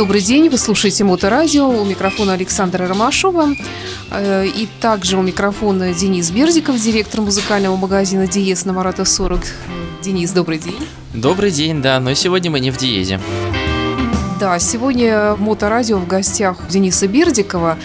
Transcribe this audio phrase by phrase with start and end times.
[0.00, 3.50] Добрый день, вы слушаете Моторадио, у микрофона Александра Ромашова
[4.10, 9.42] э, и также у микрофона Денис Бердиков, директор музыкального магазина «Диез» на Марата 40.
[10.02, 10.78] Денис, добрый день.
[11.12, 13.20] Добрый день, да, но сегодня мы не в Диезе.
[14.40, 17.76] Да, сегодня Моторадио в гостях Дениса Бердикова.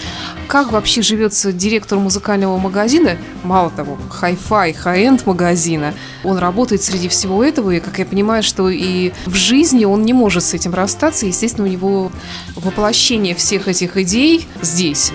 [0.47, 5.93] Как вообще живется директор музыкального магазина, мало того, hi-fi, high-end магазина.
[6.23, 10.13] Он работает среди всего этого, и, как я понимаю, что и в жизни он не
[10.13, 11.25] может с этим расстаться.
[11.25, 12.09] Естественно, у него
[12.55, 15.11] воплощение всех этих идей здесь.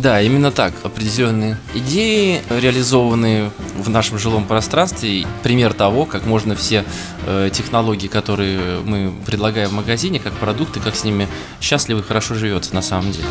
[0.00, 0.72] Да, именно так.
[0.84, 5.26] Определенные идеи реализованные в нашем жилом пространстве.
[5.42, 6.84] Пример того, как можно все
[7.26, 11.28] э, технологии, которые мы предлагаем в магазине, как продукты, как с ними
[11.60, 13.28] счастливо и хорошо живется на самом деле.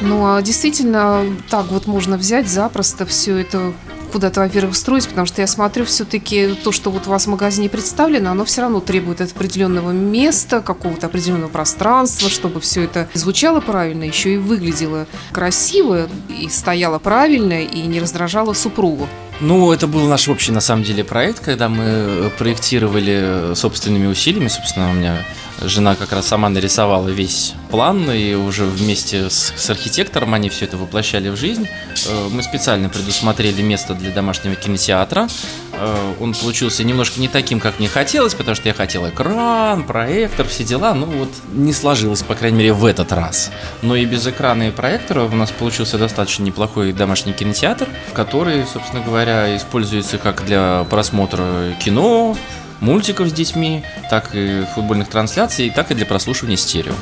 [0.00, 3.72] Ну, а действительно, так вот можно взять запросто все это
[4.10, 7.68] куда-то, во-первых, встроить, потому что я смотрю, все-таки то, что вот у вас в магазине
[7.68, 14.04] представлено, оно все равно требует определенного места, какого-то определенного пространства, чтобы все это звучало правильно,
[14.04, 19.08] еще и выглядело красиво, и стояло правильно, и не раздражало супругу.
[19.40, 24.48] Ну, это был наш общий, на самом деле, проект, когда мы проектировали собственными усилиями.
[24.48, 25.24] Собственно, у меня
[25.62, 30.64] жена как раз сама нарисовала весь план, и уже вместе с, с архитектором они все
[30.64, 31.68] это воплощали в жизнь.
[32.06, 35.28] Э, мы специально предусмотрели место для домашнего кинотеатра.
[35.72, 40.46] Э, он получился немножко не таким, как мне хотелось, потому что я хотел экран, проектор,
[40.46, 40.94] все дела.
[40.94, 43.50] Ну вот не сложилось, по крайней мере, в этот раз.
[43.82, 49.02] Но и без экрана и проектора у нас получился достаточно неплохой домашний кинотеатр, который, собственно
[49.02, 52.36] говоря, используется как для просмотра кино,
[52.80, 56.94] мультиков с детьми, так и футбольных трансляций, так и для прослушивания стерео.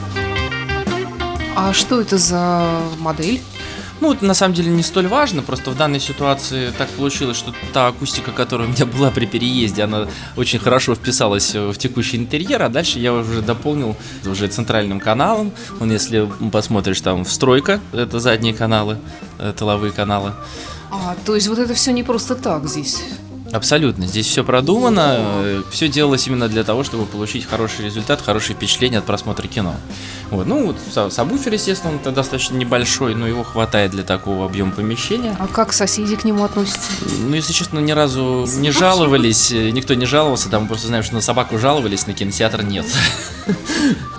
[1.56, 3.40] А что это за модель?
[4.00, 7.52] Ну, это на самом деле не столь важно, просто в данной ситуации так получилось, что
[7.72, 12.62] та акустика, которая у меня была при переезде, она очень хорошо вписалась в текущий интерьер,
[12.62, 15.52] а дальше я уже дополнил уже центральным каналом.
[15.80, 18.98] Он, если посмотришь, там встройка, это задние каналы,
[19.38, 20.32] э, тыловые каналы.
[20.90, 23.02] А, то есть вот это все не просто так здесь
[23.52, 24.06] Абсолютно.
[24.06, 25.62] Здесь все продумано.
[25.70, 29.74] Все делалось именно для того, чтобы получить хороший результат, хорошее впечатление от просмотра кино.
[30.30, 30.46] Вот.
[30.46, 35.34] Ну, вот сабвуфер, естественно, он достаточно небольшой, но его хватает для такого объема помещения.
[35.38, 36.90] А как соседи к нему относятся?
[37.20, 41.14] Ну, если честно, ни разу не жаловались, никто не жаловался, там мы просто знаем, что
[41.14, 42.86] на собаку жаловались, на кинотеатр нет.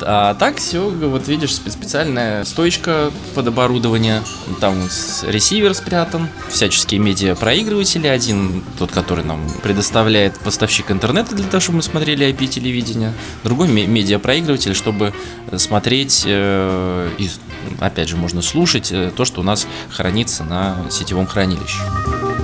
[0.02, 4.24] А так все, вот видишь, специальная стоечка под оборудование,
[4.60, 4.76] там
[5.24, 11.84] ресивер спрятан, всяческие медиапроигрыватели, один тот, который нам предоставляет поставщик интернета для того, чтобы мы
[11.84, 13.14] смотрели IP-телевидение,
[13.44, 15.14] другой медиапроигрыватель, чтобы
[15.58, 17.30] смотреть э, и,
[17.80, 21.82] опять же, можно слушать э, то, что у нас хранится на сетевом хранилище.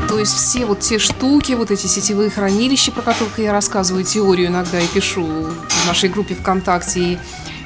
[0.07, 4.47] То есть все вот те штуки, вот эти сетевые хранилища, про которые я рассказываю теорию
[4.47, 7.17] иногда и пишу в нашей группе ВКонтакте, и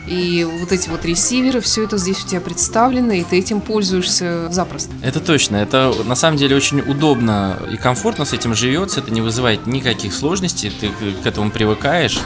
[0.10, 4.50] и вот эти вот ресиверы, все это здесь у тебя представлено, и ты этим пользуешься
[4.50, 4.92] запросто.
[5.04, 5.58] Это точно.
[5.58, 9.02] Это на самом деле очень удобно и комфортно с этим живется.
[9.02, 10.72] Это не вызывает никаких сложностей.
[10.72, 10.90] Ты
[11.24, 12.20] к этому привыкаешь.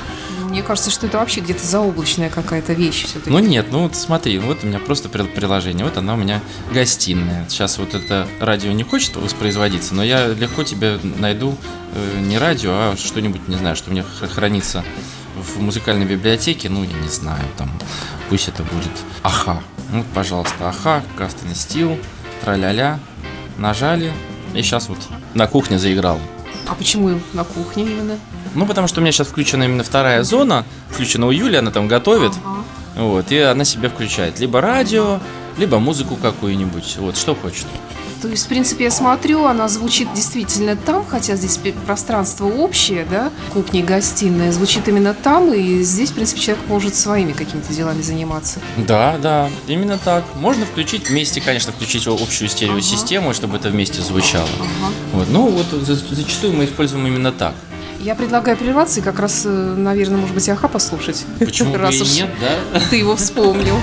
[0.53, 3.31] Мне кажется, что это вообще где-то заоблачная какая-то вещь все-таки.
[3.31, 6.41] Ну нет, ну вот смотри, вот у меня просто приложение, вот она у меня
[6.71, 7.49] гостиная.
[7.49, 11.57] Сейчас вот это радио не хочет воспроизводиться, но я легко тебе найду
[11.95, 14.85] э, не радио, а что-нибудь, не знаю, что у меня хранится
[15.35, 17.71] в музыкальной библиотеке, ну, я не знаю, там,
[18.29, 18.91] пусть это будет
[19.23, 19.59] Аха.
[19.89, 21.97] Вот, пожалуйста, Аха, Кастен Стил,
[22.43, 22.99] траля-ля,
[23.57, 24.13] нажали,
[24.53, 24.99] и сейчас вот
[25.33, 26.19] на кухне заиграл.
[26.67, 28.19] А почему на кухне именно?
[28.55, 31.87] Ну, потому что у меня сейчас включена именно вторая зона, включена у Юли, она там
[31.87, 32.63] готовит, ага.
[32.95, 35.19] вот, и она себе включает либо радио,
[35.57, 37.65] либо музыку какую-нибудь, вот, что хочет.
[38.23, 43.33] То есть, в принципе, я смотрю, она звучит действительно там, хотя здесь пространство общее, да,
[43.51, 48.01] кухня и гостиная, звучит именно там, и здесь, в принципе, человек может своими какими-то делами
[48.01, 48.61] заниматься.
[48.77, 50.23] Да, да, именно так.
[50.35, 53.33] Можно включить вместе, конечно, включить общую стереосистему, ага.
[53.33, 54.47] чтобы это вместе звучало.
[54.57, 54.93] Ага.
[55.11, 55.27] Вот.
[55.29, 57.55] Ну, вот зачастую мы используем именно так.
[57.99, 61.25] Я предлагаю прерваться и как раз, э, наверное, может быть, Аха послушать.
[61.39, 62.79] Почему раз бы и нет, да?
[62.89, 63.75] Ты его вспомнил.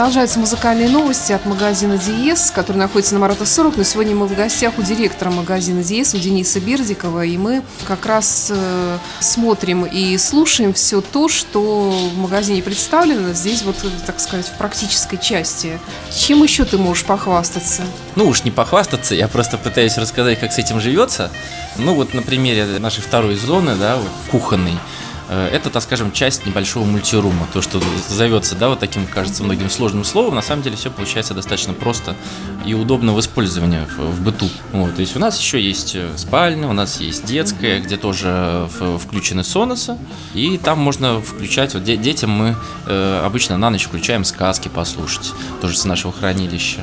[0.00, 3.76] Продолжаются музыкальные новости от магазина Диес, который находится на Марата 40.
[3.76, 7.26] Но сегодня мы в гостях у директора магазина Диес, у Дениса Бердикова.
[7.26, 13.34] И мы как раз э, смотрим и слушаем все то, что в магазине представлено.
[13.34, 13.76] Здесь вот,
[14.06, 15.78] так сказать, в практической части.
[16.16, 17.82] Чем еще ты можешь похвастаться?
[18.16, 21.30] Ну уж не похвастаться, я просто пытаюсь рассказать, как с этим живется.
[21.76, 24.78] Ну вот на примере нашей второй зоны, да, вот, кухонной.
[25.30, 27.46] Э, это, так скажем, часть небольшого мультирума.
[27.52, 31.34] То, что зовется, да, вот таким, кажется, многим сложным словом, на самом деле все получается
[31.34, 32.16] достаточно просто
[32.66, 34.48] и удобно в использовании в, в быту.
[34.72, 38.68] Вот, то есть у нас еще есть э, спальня, у нас есть детская, где тоже
[38.98, 39.96] включены соносы,
[40.34, 42.56] и там можно включать, вот детям мы
[42.86, 46.80] э, обычно на ночь включаем сказки послушать, тоже с нашего хранилища.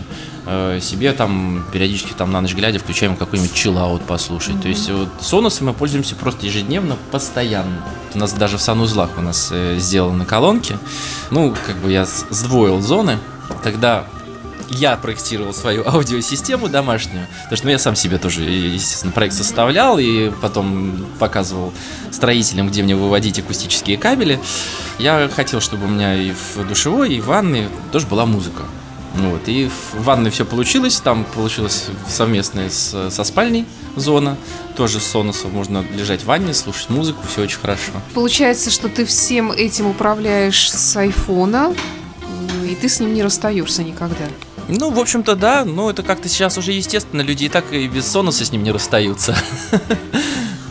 [0.49, 4.55] Э, себе там периодически там на ночь глядя включаем какой-нибудь чиллаут послушать.
[4.55, 4.61] Mm-hmm.
[4.61, 7.83] То есть вот соносы мы пользуемся просто ежедневно, постоянно.
[8.13, 10.79] У нас даже в санузлах у нас э, сделаны колонки.
[11.31, 13.17] Ну, как бы я сдвоил зоны.
[13.61, 14.05] Тогда
[14.69, 19.99] я проектировал свою аудиосистему домашнюю, потому что ну, я сам себе тоже, естественно, проект составлял
[19.99, 21.73] и потом показывал
[22.11, 24.39] строителям, где мне выводить акустические кабели.
[24.97, 28.63] Я хотел, чтобы у меня и в душевой, и в ванной тоже была музыка.
[29.17, 34.37] Вот, и в ванной все получилось, там получилось совместная с, со спальней зона,
[34.75, 37.91] тоже с сонусом, можно лежать в ванне, слушать музыку, все очень хорошо.
[38.13, 41.73] Получается, что ты всем этим управляешь с айфона,
[42.69, 44.25] и ты с ним не расстаешься никогда.
[44.67, 48.05] Ну, в общем-то, да, но это как-то сейчас уже естественно, люди и так и без
[48.05, 49.35] сонуса с ним не расстаются.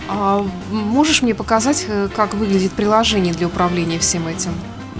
[0.08, 4.52] А можешь мне показать, э, как выглядит приложение для управления всем этим?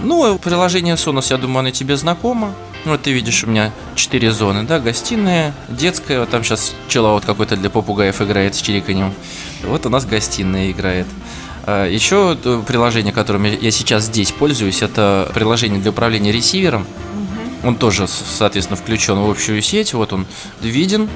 [0.03, 2.53] Ну, приложение Sonos, я думаю, оно тебе знакомо.
[2.87, 7.25] Ну, вот ты видишь, у меня четыре зоны, да, гостиная, детская, вот там сейчас вот
[7.25, 9.13] какой-то для попугаев играет с чириканьем.
[9.65, 11.05] Вот у нас гостиная играет.
[11.65, 16.87] А, Еще приложение, которым я сейчас здесь пользуюсь, это приложение для управления ресивером.
[17.65, 19.93] Он тоже, соответственно, включен в общую сеть.
[19.93, 20.25] Вот он
[20.61, 21.09] виден.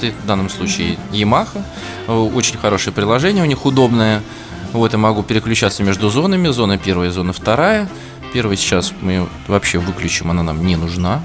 [0.00, 1.62] В данном случае Yamaha.
[2.08, 4.22] Очень хорошее приложение, у них удобное.
[4.72, 6.48] Вот я могу переключаться между зонами.
[6.48, 7.90] Зона первая, зона вторая.
[8.32, 11.22] Первый сейчас мы вообще выключим, она нам не нужна.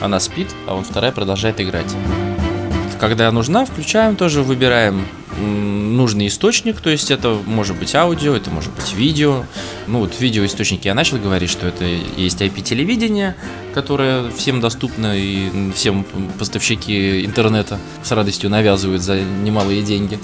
[0.00, 1.92] Она спит, а вот вторая продолжает играть.
[3.00, 5.04] Когда нужна, включаем тоже, выбираем
[5.38, 9.44] нужный источник, то есть это может быть аудио, это может быть видео.
[9.86, 13.36] Ну вот видеоисточники я начал говорить, что это есть IP-телевидение,
[13.74, 16.06] которое всем доступно и всем
[16.38, 20.18] поставщики интернета с радостью навязывают за немалые деньги.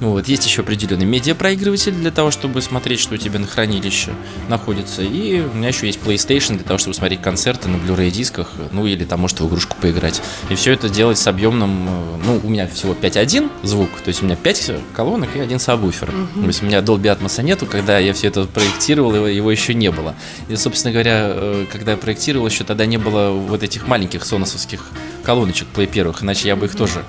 [0.00, 4.12] Вот, есть еще определенный медиапроигрыватель для того, чтобы смотреть, что у тебя на хранилище
[4.48, 5.02] находится.
[5.02, 8.86] И у меня еще есть PlayStation для того, чтобы смотреть концерты на Blu-ray дисках, ну
[8.86, 10.22] или там, может, в игрушку поиграть.
[10.50, 14.22] И все это делать с объемным, э, ну, у меня всего 5.1 звук, то есть
[14.22, 14.47] у меня 5
[14.94, 16.10] колонок и один сабвуфер.
[16.10, 16.40] Mm-hmm.
[16.40, 19.74] То есть у меня Dolby Atmos нету, когда я все это проектировал, его, его еще
[19.74, 20.14] не было.
[20.48, 24.90] И, собственно говоря, э, когда я проектировал, еще тогда не было вот этих маленьких соносовских
[25.28, 27.04] колоночек Play первых, иначе я бы их тоже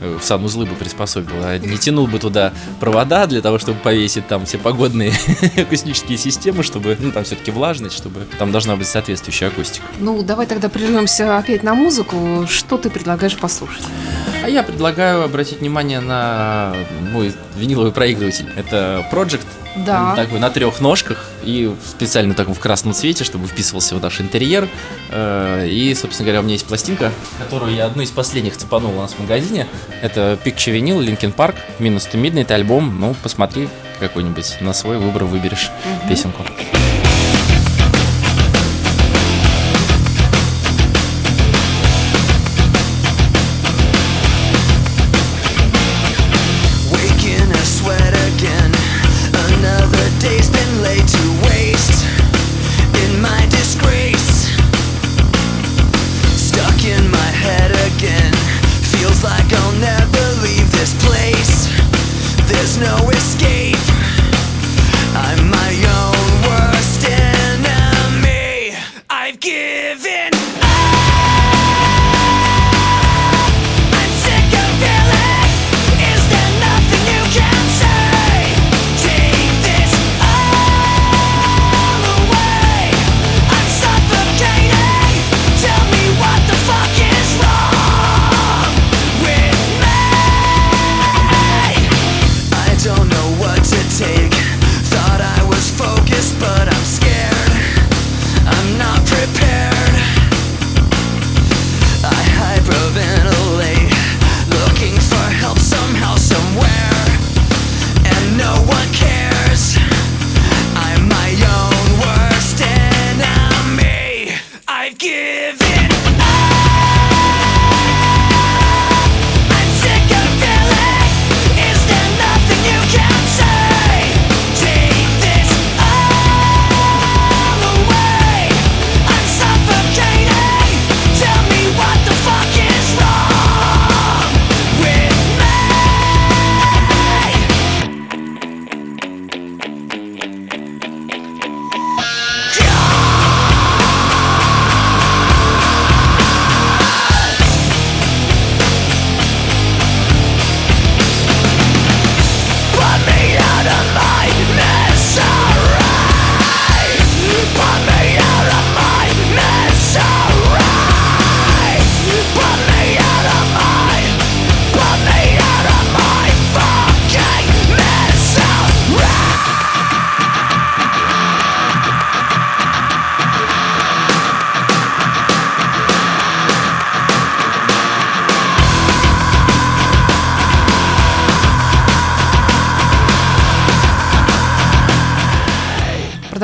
[0.00, 3.78] э, в санузлы бы приспособил, а не тянул бы туда туда провода для того, чтобы
[3.78, 5.12] повесить там все погодные
[5.56, 9.84] акустические системы, чтобы, ну, там все-таки влажность, чтобы там должна быть соответствующая акустика.
[10.00, 12.46] Ну, давай тогда прервемся опять на музыку.
[12.48, 13.84] Что ты предлагаешь послушать?
[14.42, 16.74] А я предлагаю обратить внимание на
[17.12, 18.46] мой виниловый проигрыватель.
[18.56, 20.10] Это Project да.
[20.10, 24.20] Он такой на трех ножках и специально таком в красном цвете, чтобы вписывался в наш
[24.20, 24.68] интерьер.
[25.10, 29.00] Э, и, собственно говоря, у меня есть пластинка, которую я одну из последних цепанул у
[29.00, 29.66] нас в магазине.
[30.02, 32.98] Это Picture Vinyl, Linkin Park, Minus to Midnight альбом.
[33.00, 33.68] Ну, посмотри
[34.00, 36.08] какой-нибудь на свой выбор выберешь угу.
[36.08, 36.42] песенку.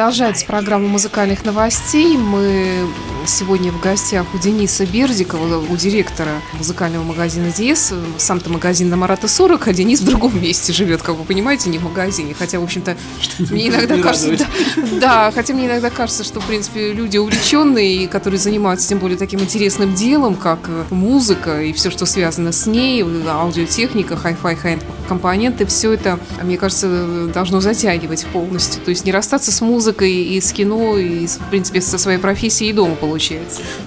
[0.01, 2.17] Продолжается программа музыкальных новостей.
[2.17, 2.89] Мы
[3.27, 7.93] сегодня в гостях у Дениса Бердикова, у директора музыкального магазина Диез.
[8.19, 11.79] Сам-то магазин на Марата 40, а Денис в другом месте живет, как вы понимаете, не
[11.79, 12.35] в магазине.
[12.35, 12.97] Хотя, в общем-то,
[13.51, 14.37] мне иногда кажется...
[14.37, 14.47] Да,
[15.01, 19.41] да, хотя мне иногда кажется, что, в принципе, люди увлеченные, которые занимаются тем более таким
[19.41, 26.19] интересным делом, как музыка и все, что связано с ней, аудиотехника, хай-фай, хай-компоненты, все это,
[26.43, 28.83] мне кажется, должно затягивать полностью.
[28.83, 32.71] То есть не расстаться с музыкой и с кино, и, в принципе, со своей профессией
[32.71, 33.10] и дома получается.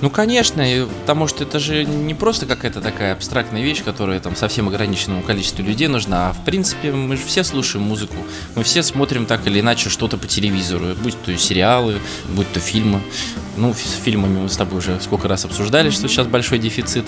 [0.01, 0.65] Ну, конечно,
[1.01, 5.63] потому что это же не просто какая-то такая абстрактная вещь, которая там совсем ограниченному количеству
[5.63, 8.15] людей нужна, а в принципе мы же все слушаем музыку,
[8.55, 11.99] мы все смотрим так или иначе что-то по телевизору, будь то сериалы,
[12.29, 13.01] будь то фильмы.
[13.55, 17.05] Ну, с фильмами мы с тобой уже сколько раз обсуждали, что сейчас большой дефицит.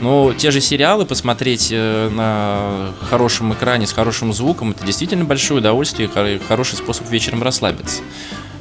[0.00, 5.58] Но те же сериалы посмотреть э, на хорошем экране с хорошим звуком, это действительно большое
[5.58, 8.02] удовольствие и хороший способ вечером расслабиться.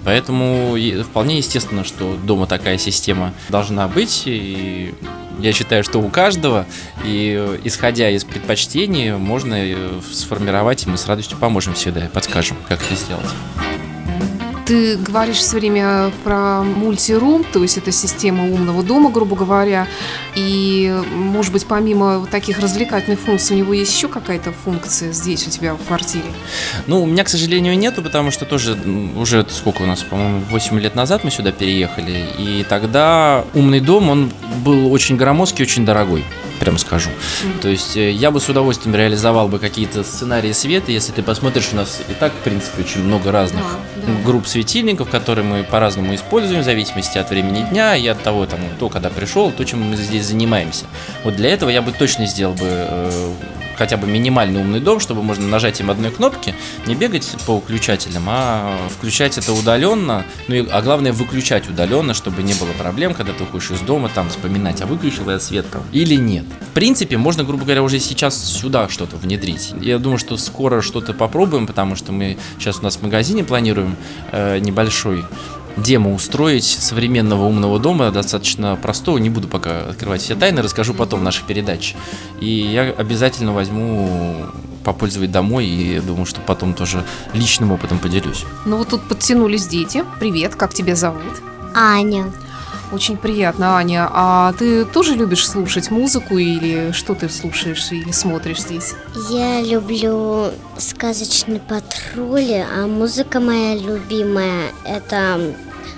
[0.07, 4.23] Поэтому вполне естественно, что дома такая система должна быть.
[4.25, 4.93] И
[5.39, 6.65] я считаю, что у каждого,
[7.03, 12.55] и исходя из предпочтений, можно э, сформировать, и мы с радостью поможем всегда и подскажем,
[12.69, 13.27] как это сделать.
[14.67, 19.87] Ты говоришь все время про мультирум, то есть это система умного дома, грубо говоря.
[20.35, 25.49] И, может быть, помимо таких развлекательных функций, у него есть еще какая-то функция здесь у
[25.49, 26.25] тебя в квартире?
[26.85, 28.77] Ну, у меня, к сожалению, нету, потому что тоже
[29.15, 32.25] уже сколько у нас, по-моему, 8 лет назад мы сюда переехали.
[32.37, 34.31] И тогда умный дом, он
[34.65, 36.25] был очень громоздкий, очень дорогой
[36.59, 37.09] прям скажу.
[37.09, 37.59] Mm-hmm.
[37.61, 41.69] То есть э, я бы с удовольствием реализовал бы какие-то сценарии света, если ты посмотришь,
[41.73, 44.23] у нас и так, в принципе, очень много разных yeah, да.
[44.25, 48.59] групп светильников, которые мы по-разному используем в зависимости от времени дня и от того, там,
[48.75, 50.85] кто когда пришел, то, чем мы здесь занимаемся.
[51.23, 53.33] Вот для этого я бы точно сделал бы э,
[53.77, 56.55] хотя бы минимальный умный дом, чтобы можно нажатием одной кнопки
[56.85, 62.43] не бегать по включателям, а включать это удаленно, ну и, а главное выключать удаленно, чтобы
[62.43, 65.83] не было проблем, когда ты уходишь из дома, там вспоминать, а выключил я свет там
[65.91, 66.45] или нет.
[66.71, 69.73] В принципе, можно, грубо говоря, уже сейчас сюда что-то внедрить.
[69.81, 73.95] Я думаю, что скоро что-то попробуем, потому что мы сейчас у нас в магазине планируем
[74.31, 75.23] э, небольшой
[75.77, 79.17] демо устроить современного умного дома, достаточно простого.
[79.17, 81.95] Не буду пока открывать все тайны, расскажу потом в нашей передаче.
[82.41, 84.47] И я обязательно возьму
[84.83, 87.03] попользовать домой и думаю, что потом тоже
[87.33, 88.45] личным опытом поделюсь.
[88.65, 90.03] Ну вот тут подтянулись дети.
[90.19, 91.41] Привет, как тебя зовут?
[91.75, 92.31] Аня.
[92.91, 94.07] Очень приятно, Аня.
[94.11, 98.93] А ты тоже любишь слушать музыку или что ты слушаешь или смотришь здесь?
[99.29, 105.53] Я люблю сказочный патруль, а музыка моя любимая это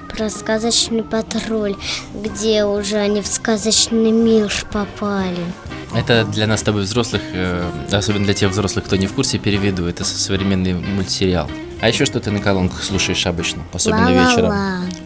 [0.10, 1.76] про сказочный патруль,
[2.14, 5.46] где уже они в сказочный мир попали.
[5.96, 9.38] Это для нас с тобой взрослых, э, особенно для тех взрослых, кто не в курсе,
[9.40, 9.86] переведу.
[9.88, 11.50] Это современный мультсериал.
[11.82, 14.30] А еще что ты на колонках слушаешь обычно, особенно Ла-ла-ла.
[14.30, 14.54] вечером?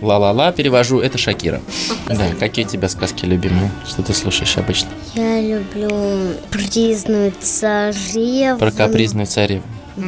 [0.02, 1.62] Ла-ла-ла, перевожу, это Шакира.
[2.08, 3.70] Да, какие у тебя сказки любимые?
[3.88, 4.90] Что ты слушаешь обычно?
[5.14, 8.58] Я люблю призную царевну.
[8.58, 9.68] Про капризную царевну.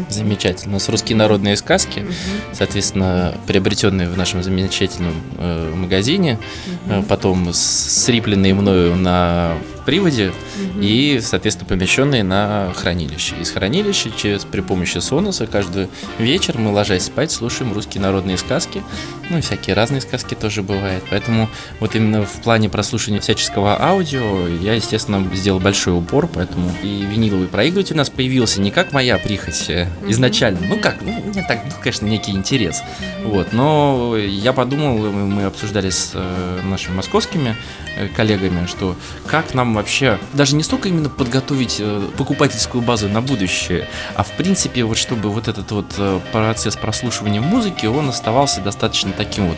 [0.09, 0.71] Замечательно.
[0.71, 2.07] У нас русские народные сказки,
[2.53, 6.39] соответственно, приобретенные в нашем замечательном э, магазине,
[6.87, 9.53] э, потом срипленные мною на
[9.85, 10.81] приводе угу.
[10.81, 13.35] и, соответственно, помещенные на хранилище.
[13.39, 15.87] Из хранилища через, при помощи Соноса каждый
[16.19, 18.81] вечер мы, ложась спать, слушаем русские народные сказки.
[19.29, 21.03] Ну и всякие разные сказки тоже бывают.
[21.09, 27.05] Поэтому вот именно в плане прослушивания всяческого аудио я, естественно, сделал большой упор, поэтому и
[27.09, 30.11] виниловый проигрыватель у нас появился не как моя прихоть угу.
[30.11, 30.59] изначально.
[30.67, 32.81] Ну как, ну, мне так, ну, конечно, некий интерес.
[33.23, 37.55] Вот, но я подумал, мы обсуждали с э, нашими московскими
[37.97, 38.95] э, коллегами, что
[39.27, 44.31] как нам вообще даже не столько именно подготовить э, покупательскую базу на будущее, а в
[44.31, 49.57] принципе вот чтобы вот этот вот э, процесс прослушивания музыки, он оставался достаточно таким вот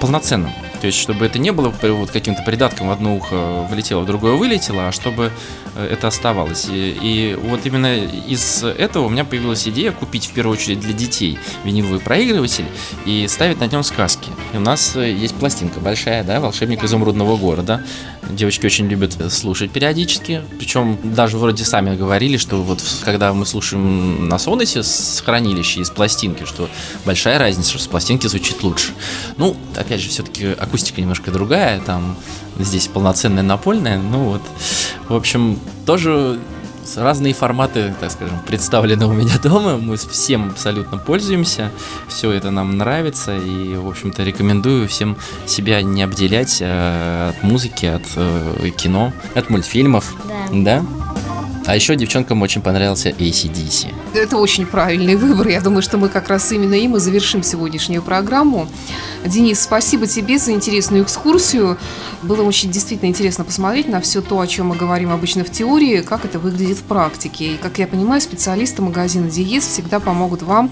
[0.00, 0.52] полноценным.
[0.82, 4.32] То есть, чтобы это не было вот каким-то придатком в одно ухо влетело, в другое
[4.32, 5.30] вылетело, а чтобы
[5.76, 6.66] э, это оставалось.
[6.68, 10.92] И, и вот именно из этого у меня появилась идея купить в первую очередь для
[10.92, 12.64] детей виниловый проигрыватель
[13.06, 14.28] и ставить на нем сказки.
[14.52, 17.84] И у нас э, есть пластинка большая, да, «Волшебник изумрудного города».
[18.28, 20.42] Девочки очень любят слушать периодически.
[20.58, 25.90] Причем даже вроде сами говорили, что вот когда мы слушаем на Соносе с хранилища из
[25.90, 26.68] пластинки, что
[27.04, 28.92] большая разница, что с пластинки звучит лучше.
[29.36, 32.16] Ну, опять же, все-таки акустика немножко другая, там
[32.58, 34.42] здесь полноценная напольная, ну вот,
[35.06, 36.40] в общем, тоже
[36.96, 39.76] разные форматы, так скажем, представлены у меня дома.
[39.76, 41.70] Мы всем абсолютно пользуемся.
[42.08, 43.36] Все это нам нравится.
[43.36, 49.48] И, в общем-то, рекомендую всем себя не обделять э, от музыки, от э, кино, от
[49.48, 50.12] мультфильмов.
[50.52, 50.82] Да.
[50.82, 51.11] да?
[51.64, 53.94] А еще девчонкам очень понравился ACDC.
[54.14, 55.48] Это очень правильный выбор.
[55.48, 58.68] Я думаю, что мы как раз именно им и завершим сегодняшнюю программу.
[59.24, 61.78] Денис, спасибо тебе за интересную экскурсию.
[62.22, 66.00] Было очень действительно интересно посмотреть на все то, о чем мы говорим обычно в теории,
[66.00, 67.54] как это выглядит в практике.
[67.54, 70.70] И, как я понимаю, специалисты магазина Диез всегда помогут вам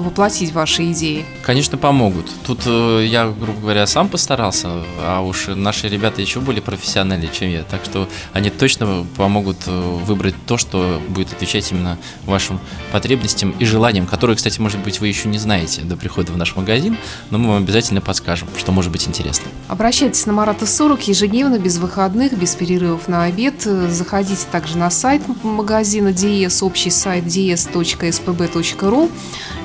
[0.00, 1.24] воплотить ваши идеи?
[1.42, 2.30] Конечно, помогут.
[2.46, 4.68] Тут э, я, грубо говоря, сам постарался,
[5.00, 7.62] а уж наши ребята еще более профессиональнее, чем я.
[7.62, 12.60] Так что они точно помогут э, выбрать то, что будет отвечать именно вашим
[12.92, 16.56] потребностям и желаниям, которые, кстати, может быть, вы еще не знаете до прихода в наш
[16.56, 16.96] магазин,
[17.30, 19.46] но мы вам обязательно подскажем, что может быть интересно.
[19.68, 23.62] Обращайтесь на Марата 40 ежедневно, без выходных, без перерывов на обед.
[23.62, 29.10] Заходите также на сайт магазина DS, общий сайт ds.spb.ru.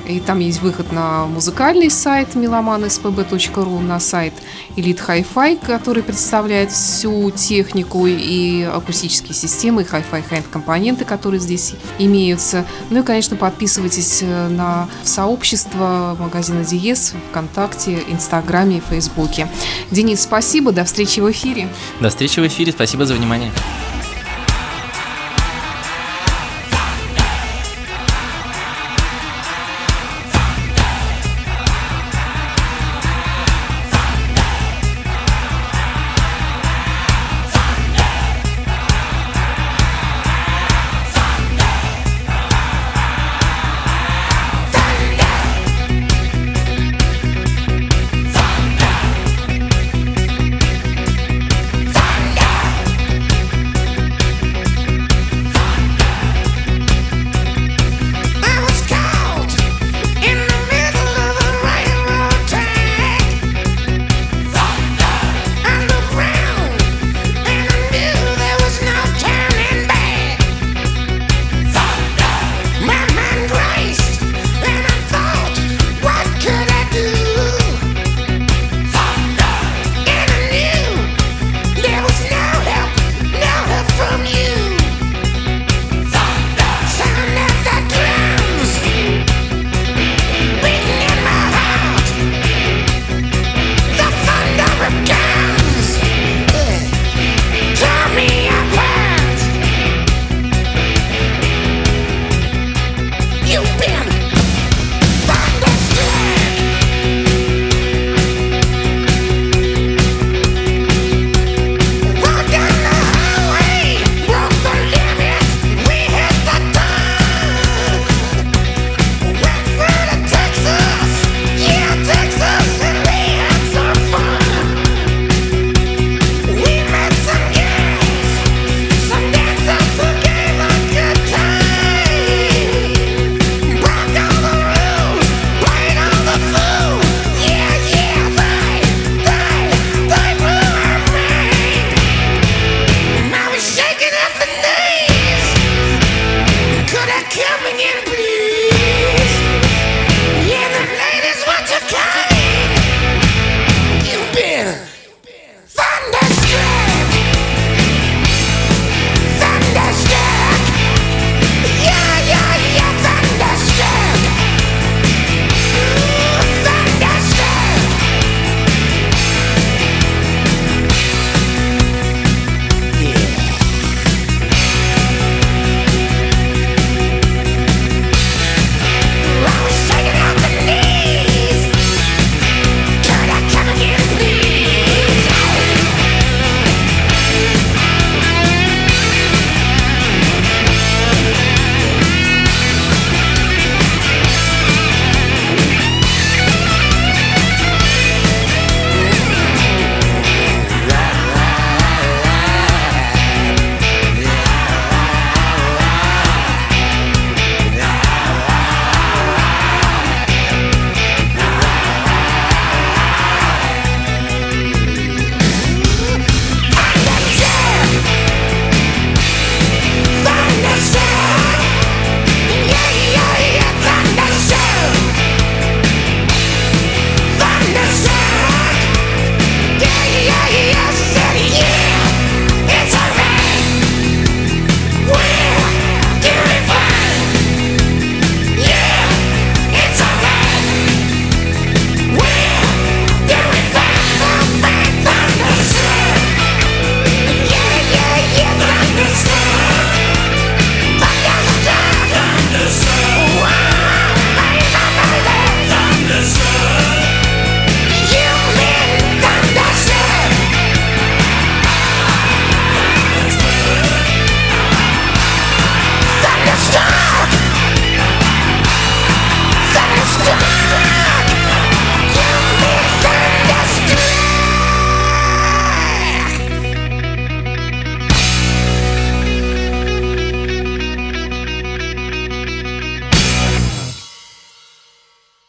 [0.06, 4.34] И там есть выход на музыкальный сайт melomanspb.ru, на сайт
[4.76, 11.74] Elite Hi-Fi, который представляет всю технику и акустические системы, и Hi-Fi Hand компоненты, которые здесь
[11.98, 12.64] имеются.
[12.90, 19.48] Ну и, конечно, подписывайтесь э, на сообщество магазина Диез ВКонтакте, Инстаграме и Фейсбуке.
[19.90, 21.68] Денис, спасибо, до встречи в эфире.
[22.00, 23.52] До встречи в эфире, спасибо за внимание.